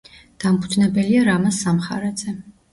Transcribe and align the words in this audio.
დამფუძნებელია 0.43 1.23
რამაზ 1.29 1.63
სამხარაძე. 1.69 2.39